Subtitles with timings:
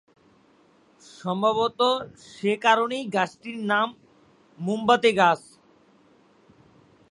[1.01, 1.79] সম্ভবত
[2.29, 3.87] সে কারণেই গাছটির নাম
[4.59, 5.41] মোমবাতি গাছ।